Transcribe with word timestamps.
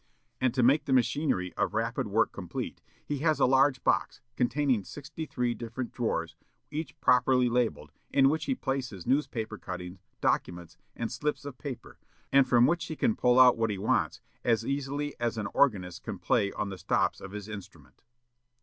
And, 0.39 0.51
to 0.55 0.63
make 0.63 0.85
the 0.85 0.93
machinery 0.93 1.53
of 1.53 1.75
rapid 1.75 2.07
work 2.07 2.31
complete, 2.31 2.81
he 3.05 3.19
has 3.19 3.39
a 3.39 3.45
large 3.45 3.83
box, 3.83 4.19
containing 4.35 4.83
sixty 4.83 5.27
three 5.27 5.53
different 5.53 5.91
drawers, 5.91 6.35
each 6.71 6.99
properly 7.01 7.47
labelled, 7.49 7.91
in 8.09 8.27
which 8.27 8.45
he 8.45 8.55
places 8.55 9.05
newspaper 9.05 9.59
cuttings, 9.59 9.99
documents, 10.19 10.75
and 10.95 11.11
slips 11.11 11.45
of 11.45 11.59
paper, 11.59 11.99
and 12.31 12.49
from 12.49 12.65
which 12.65 12.85
he 12.85 12.95
can 12.95 13.15
pull 13.15 13.39
out 13.39 13.57
what 13.59 13.69
he 13.69 13.77
wants 13.77 14.21
as 14.43 14.65
easily 14.65 15.13
as 15.19 15.37
an 15.37 15.47
organist 15.53 16.01
can 16.01 16.17
play 16.17 16.51
on 16.51 16.69
the 16.69 16.79
stops 16.79 17.21
of 17.21 17.31
his 17.33 17.47
instrument." 17.47 18.01